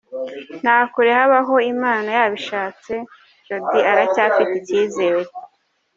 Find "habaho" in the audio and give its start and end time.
1.19-1.55